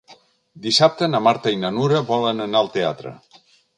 Dissabte 0.63 1.09
na 1.11 1.21
Marta 1.27 1.53
i 1.55 1.59
na 1.65 1.71
Nura 1.75 2.01
volen 2.09 2.45
anar 2.47 2.63
al 2.63 2.71
teatre. 2.79 3.13